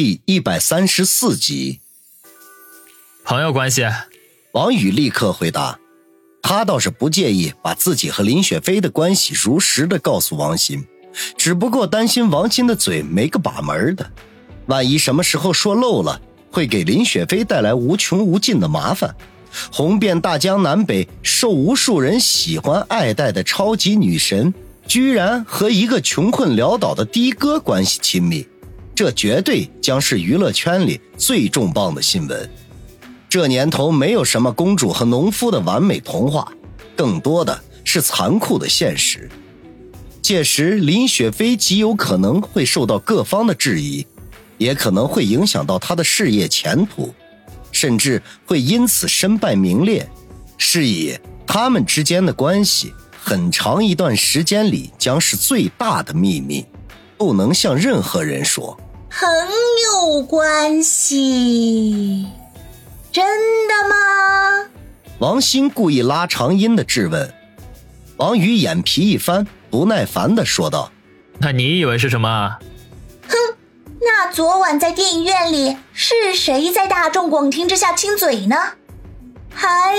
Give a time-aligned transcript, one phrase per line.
[0.00, 1.80] 第一百三十四集，
[3.24, 3.84] 朋友关系。
[4.52, 5.80] 王宇立刻回答，
[6.40, 10.84] 他倒是不介意把自己和林雪飞的关系如实的告诉王鑫，
[11.36, 14.08] 只不过担心王鑫的嘴没个把门的，
[14.66, 16.20] 万一什么时候说漏了，
[16.52, 19.12] 会给林雪飞带来无穷无尽的麻烦。
[19.72, 24.54] 红遍大江南北、受无数人喜欢爱戴的超级女神，
[24.86, 28.46] 居然和一个穷困潦倒的的哥关系亲密。
[28.98, 32.50] 这绝对将是娱乐圈里最重磅的新闻。
[33.28, 36.52] 这年头，没有什么公主和农夫的完美童话，
[36.96, 39.30] 更多的是残酷的现实。
[40.20, 44.04] 届时，林雪飞极有可能会受到各方的质疑，
[44.56, 47.14] 也可能会影响到她的事业前途，
[47.70, 50.10] 甚至会因此身败名裂。
[50.56, 56.66] 是以，他们之间的关系，很长一段时间里将是最大的秘密，
[57.16, 58.76] 不能向任何人说。
[59.10, 59.28] 朋
[59.84, 62.26] 友关系，
[63.10, 63.26] 真
[63.66, 64.68] 的吗？
[65.18, 67.34] 王鑫故意拉长音的质问。
[68.18, 70.92] 王宇眼皮一翻，不耐烦的说道
[71.40, 72.58] ：“那你以为是什么？”
[73.28, 73.36] 哼，
[74.00, 78.56] 那昨晚在电影院里是谁在大众广听之下亲嘴呢？
[79.54, 79.96] 哎，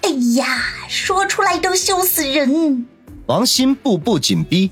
[0.00, 2.86] 哎呀，说出来都羞死人！
[3.26, 4.70] 王鑫步步紧逼，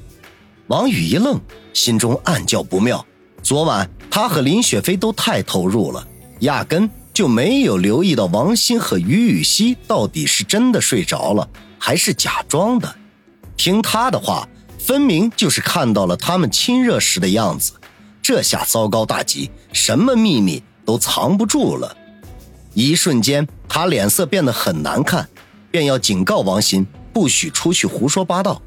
[0.68, 1.38] 王宇一愣，
[1.74, 3.04] 心中暗叫不妙。
[3.42, 6.06] 昨晚他和林雪飞都太投入了，
[6.40, 12.94] 压根就没有留意到王鑫和于雨溪到底是真的睡着了，还是假装的。
[13.56, 17.72] 听他的话，分明就是看到了他们亲热时的样子。
[18.22, 21.96] 这下糟糕大吉，什么秘密都藏不住了。
[22.74, 25.28] 一瞬间，他脸色变得很难看，
[25.70, 28.62] 便要警告王鑫不许出去胡说八道。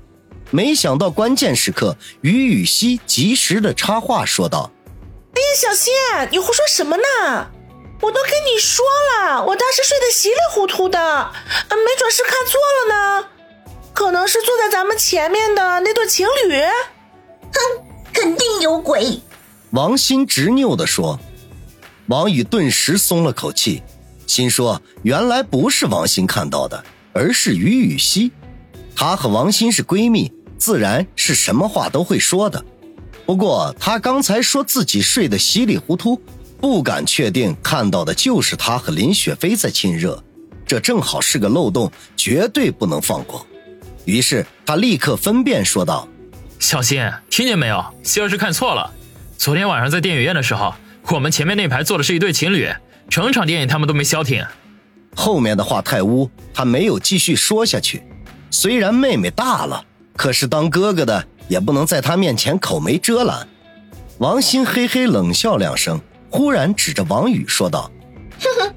[0.55, 4.71] 没想到关键时刻，于雨溪及时的插话说道
[5.35, 5.93] ：“哎呀，小新，
[6.31, 7.03] 你胡说什么呢？
[7.99, 8.85] 我都跟你说
[9.19, 10.97] 了，我当时睡得稀里糊涂的，
[11.69, 13.27] 没准是看错了呢，
[13.93, 16.53] 可能是坐在咱们前面的那对情侣。
[17.41, 17.59] 哼，
[18.13, 19.19] 肯定有鬼。”
[19.71, 21.19] 王鑫执拗的说。
[22.07, 23.83] 王宇顿时松了口气，
[24.25, 28.31] 心说：原来不是王鑫看到的，而是于雨溪。
[28.95, 32.63] 她和王鑫是闺蜜，自然是什么话都会说的。
[33.25, 36.21] 不过他刚才说自己睡得稀里糊涂，
[36.61, 40.23] 不敢确定看到的就是他和林雪飞在亲热，
[40.65, 43.45] 这正好是个漏洞，绝对不能放过。
[44.05, 46.07] 于是他立刻分辨说道
[46.59, 47.83] ：“小新，听见没有？
[48.03, 48.91] 希儿是看错了。
[49.37, 50.73] 昨天晚上在电影院的时候，
[51.09, 52.69] 我们前面那排坐的是一对情侣，
[53.09, 54.45] 整场电影他们都没消停。”
[55.17, 58.03] 后面的话太污，他没有继续说下去。
[58.51, 59.83] 虽然妹妹大了，
[60.15, 63.47] 可是当哥哥的也不能在他面前口没遮拦。
[64.19, 65.99] 王鑫嘿嘿冷笑两声，
[66.29, 67.91] 忽然指着王宇说道
[68.39, 68.73] ：“哼哼，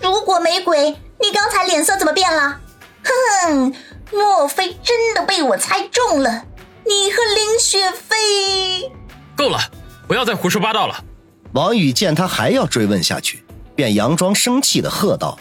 [0.00, 0.90] 如果没鬼，
[1.20, 2.60] 你刚才脸色怎么变了？
[3.04, 3.74] 哼，
[4.12, 6.44] 莫非真的被我猜中了？
[6.84, 8.90] 你和林雪飞……
[9.36, 9.58] 够了，
[10.06, 11.04] 不要再胡说八道了。”
[11.52, 13.44] 王宇见他还要追问下去，
[13.74, 15.38] 便佯装生气的喝道：“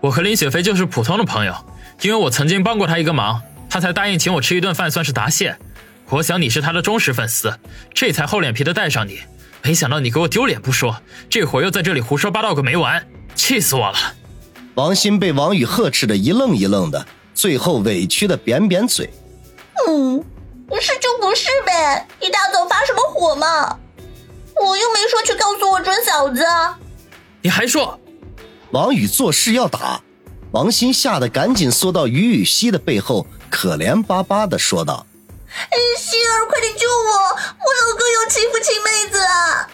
[0.00, 1.54] 我和林雪飞就是普通的朋友。”
[2.02, 3.42] 因为我曾经帮过他一个忙，
[3.78, 5.56] 他才答应请我吃一顿饭，算是答谢。
[6.08, 7.60] 我想你是他的忠实粉丝，
[7.94, 9.20] 这才厚脸皮的带上你。
[9.62, 11.00] 没想到你给我丢脸不说，
[11.30, 13.06] 这会儿又在这里胡说八道个没完，
[13.36, 13.96] 气死我了！
[14.74, 19.08] 王鑫被王宇呵斥的一愣一愣的，最后委屈的扁扁嘴
[19.86, 20.24] ：“嗯，
[20.66, 23.78] 不是就不是呗，一大早发什么火嘛？
[24.60, 26.44] 我又没说去告诉我准嫂子。”
[27.42, 28.00] 你还说？
[28.72, 30.00] 王宇做事要打。
[30.50, 35.06] 王鑫吓得赶紧缩到于雨溪的背后，可怜巴巴的说道
[35.98, 37.12] ：“希儿，快点救我！
[37.34, 39.68] 我老公又欺负亲妹子啊！”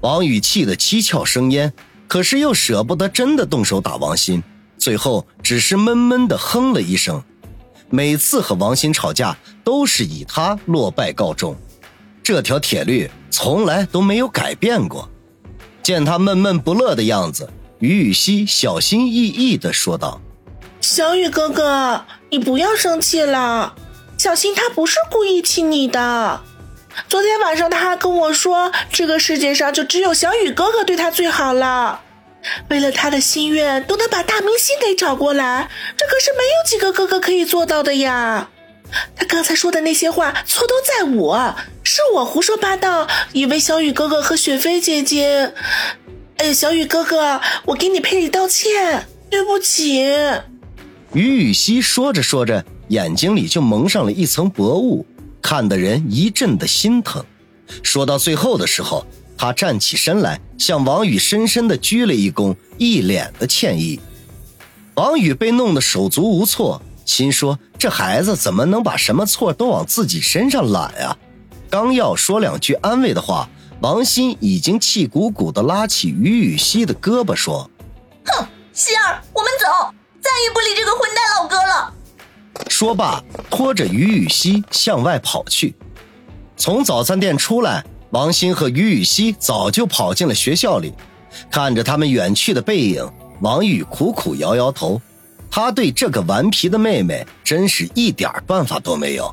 [0.00, 1.72] 王宇气得七窍生烟，
[2.06, 4.42] 可是又舍不得真的动手打王鑫，
[4.78, 7.22] 最后只是闷闷的哼了一声。
[7.88, 11.56] 每次和王鑫吵架，都是以他落败告终，
[12.22, 15.08] 这条铁律从来都没有改变过。
[15.82, 17.48] 见他闷闷不乐的样子。
[17.78, 20.20] 于雨溪小心翼翼的说道
[20.80, 23.74] ：“小雨哥哥，你不要生气了。
[24.18, 26.40] 小新他不是故意气你的。
[27.08, 32.00] 昨天晚上他还跟我说，这个世界上就只有小雨哥哥对他最好了。
[32.68, 38.48] 为了他的心愿，都能把大明星给找过来，这可是没有几个哥哥可以做到的呀。
[39.16, 45.52] 他刚才说的那些话，错都在我，是我胡说八道，以为小雨哥哥和雪飞姐姐。”
[46.38, 50.06] 哎，小雨哥哥，我给你赔礼道歉，对不起。
[51.12, 55.06] 于雨溪说着说着，眼睛里就蒙上了一层薄雾，
[55.40, 57.24] 看得人一阵的心疼。
[57.82, 59.06] 说到最后的时候，
[59.36, 63.98] 他站起身来，向王宇深深的鞠了一躬，一脸的歉意。
[64.94, 71.16] 王宇被弄得手足无措，心说这孩子怎么能把什么错都往自己身上揽呀？
[71.68, 73.48] 刚要说两句安慰的话，
[73.80, 77.70] 王鑫已经气鼓鼓的拉起于雨溪的胳膊说
[78.24, 79.94] ：“哼，希儿，我们走，
[80.26, 81.92] 再也不理这个混蛋老哥了。”
[82.68, 85.74] 说罢，拖着于雨溪向外跑去。
[86.56, 90.92] 从早餐店出来，王鑫和于雨溪早就跑进了学校里。
[91.50, 93.08] 看着他们远去的背影，
[93.40, 95.00] 王宇苦苦摇摇头。
[95.50, 99.32] 他对这个顽皮的妹妹真是一点办法都没有。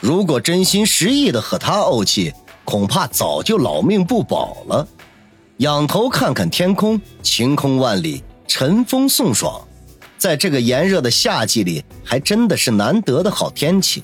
[0.00, 2.32] 如果真心实意的和她怄气，
[2.64, 4.86] 恐怕早就老命不保了。
[5.58, 9.63] 仰头看看天空，晴空万里，晨风送爽。
[10.24, 14.02] 在这个炎热的夏季里，还真的是难得的好天气。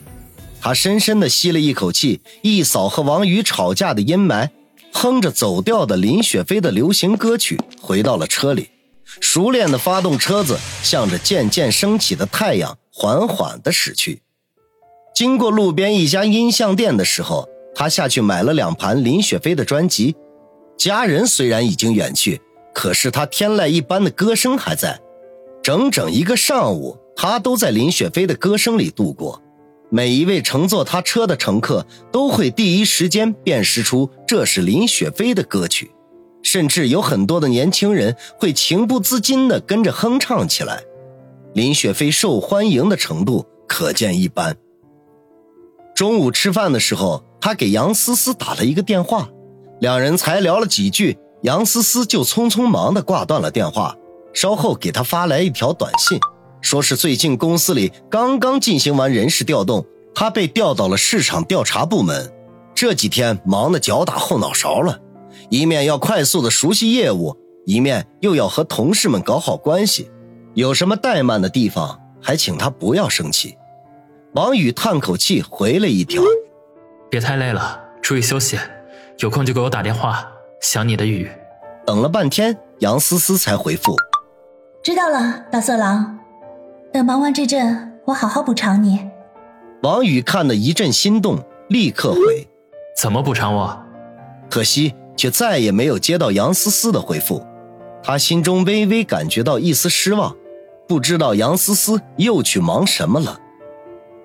[0.60, 4.50] 他深深地吸了一口气，一扫和王宇吵架的阴霾，
[4.92, 8.68] 哼着走调的林雪飞的流行歌曲，回到了车里，
[9.18, 14.20] 熟练地发动车子，向着渐渐升起的太阳缓缓地驶去。
[15.14, 20.14] 经过路边一家音像店的时候，他下去买了两盘林雪飞的专辑。
[20.76, 22.42] 家人虽然已经远去，
[22.74, 25.00] 可是他天籁一般的歌声还在。
[25.62, 29.42] 整整一个上午，他都在林雪飞的歌声里度过。
[29.90, 35.90] 每一位乘坐他车的乘客都会第一时间辨识出这是林雪飞的歌曲，
[36.42, 40.82] 甚至有很多的年轻人会情不自禁地跟着哼唱起来。
[41.54, 44.56] 林雪飞受欢迎的程度可见一斑。
[45.94, 49.28] 中午吃饭的时候，他给杨思思打了一个电话，
[49.80, 53.96] 两人才聊了几句，杨思思就匆匆忙地挂断了电话。
[54.32, 56.18] 稍后给他发来一条短信，
[56.60, 59.84] 说是最近公司里刚刚进行完人事调动，
[60.14, 62.32] 他被调到了市场调查部门，
[62.74, 65.00] 这几天忙得脚打后脑勺了，
[65.48, 67.36] 一面要快速的熟悉业务，
[67.66, 70.10] 一面又要和同事们搞好关系，
[70.54, 73.56] 有什么怠慢的地方，还请他不要生气。
[74.34, 76.22] 王宇叹口气回了一条
[77.10, 78.56] ：“别太累了，注意休息，
[79.18, 80.24] 有空就给我打电话，
[80.60, 81.28] 想你的雨。”
[81.84, 83.96] 等了半天，杨思思才回复。
[84.82, 86.18] 知道了，大色狼。
[86.90, 89.06] 等忙完这阵，我好好补偿你。
[89.82, 91.38] 王宇看得一阵心动，
[91.68, 92.48] 立刻回
[92.96, 93.78] ：“怎么补偿我？”
[94.48, 97.44] 可惜却再也没有接到杨思思的回复。
[98.02, 100.34] 他心中微微感觉到一丝失望，
[100.88, 103.38] 不知道杨思思又去忙什么了。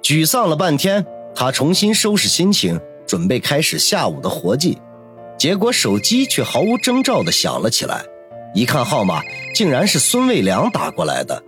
[0.02, 1.06] 沮丧了半天，
[1.36, 4.78] 他重新收拾心情，准备开始下午的活计。
[5.38, 8.06] 结果手机却毫无征兆地响了起来。
[8.56, 9.22] 一看号码，
[9.54, 11.44] 竟然是孙卫良打过来的。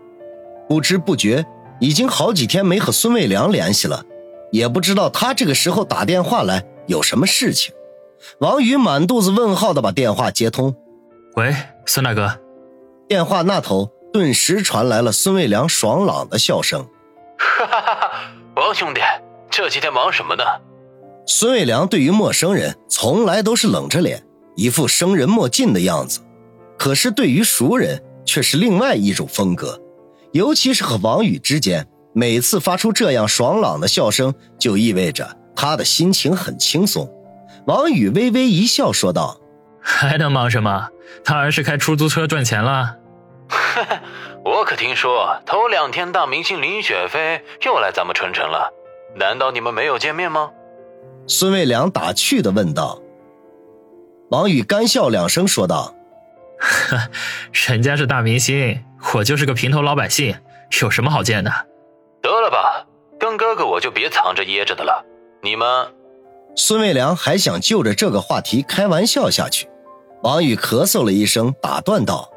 [0.68, 1.45] 不知不觉，
[1.80, 4.04] 已经好几天没和孙卫良联系了，
[4.51, 7.74] 也不知道他这个时候打电话来有什么事情。
[8.39, 10.75] 王宇满肚子问号的把电话接通
[11.38, 11.56] ：“喂，
[11.86, 12.39] 孙大哥。”
[13.07, 16.86] 电话那头顿时传来了孙卫良爽朗的笑声
[17.39, 18.12] ：“哈哈哈哈，
[18.57, 19.00] 王兄弟，
[19.50, 20.44] 这几天忙什么呢？”
[21.25, 24.25] 孙卫良对于陌生人从来都是冷着脸，
[24.57, 26.19] 一副生人莫近的样子。
[26.77, 29.81] 可是对于熟人却是另外一种风格，
[30.31, 37.12] 尤其是和王宇之间，每次发出这样爽朗的笑声，就意味着他的心情很轻松。
[37.65, 39.39] 王宇微微一笑，说道
[39.81, 40.89] ：“还能忙什么？
[41.24, 42.96] 当然是开出租车赚钱了。
[44.46, 48.72] ”我可听说头两天大明星林雪飞又来咱们春城了，
[49.15, 50.51] 难道你们没有见面吗？
[51.27, 53.01] 孙卫良打趣的问道。
[54.29, 55.93] 王宇干笑两声，说道。
[56.59, 57.09] 呵，
[57.69, 58.83] 人家是大明星，
[59.13, 60.35] 我就是个平头老百姓，
[60.81, 61.51] 有什么好见的？
[62.21, 62.85] 得了吧，
[63.19, 65.05] 跟哥哥我就别藏着掖着的了。
[65.43, 65.67] 你们，
[66.55, 69.69] 孙卫良还想就着这个话题开玩笑下去，
[70.23, 72.31] 王宇咳嗽了一声，打断道：“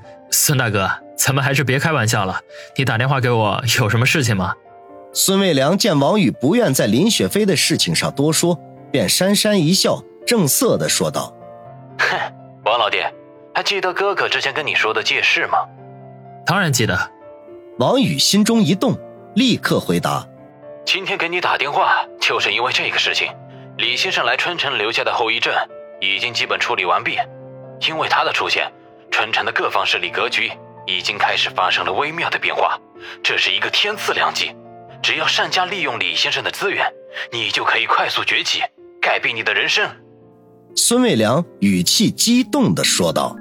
[0.30, 2.40] 孙大哥，咱们还是别开玩笑了。
[2.76, 4.54] 你打电话给我有什么事情吗？”
[5.12, 8.58] 孙卫良见王宇不愿在林雪飞的事情上多说，
[8.90, 11.36] 便讪讪一笑，正色的说道
[11.98, 12.18] ：“哼，
[12.64, 12.98] 王老弟。”
[13.54, 15.58] 还记得哥哥之前跟你说的借势吗？
[16.44, 17.12] 当然记得。
[17.78, 18.96] 王宇心中一动，
[19.34, 20.24] 立刻回答
[20.86, 23.32] ：“今天给你打电话，就是因为这个事情。
[23.78, 25.52] 李先生来春城留下的后遗症
[26.00, 27.18] 已经基本处理完毕，
[27.88, 28.70] 因为他的出现，
[29.10, 30.52] 春城的各方势力格局
[30.86, 32.78] 已经开始发生了微妙的变化。
[33.22, 34.54] 这是一个天赐良机，
[35.02, 36.86] 只要善加利用李先生的资源，
[37.32, 38.62] 你就可以快速崛起，
[39.00, 39.88] 改变你的人生。”
[40.76, 43.36] 孙卫良语气激动地说道。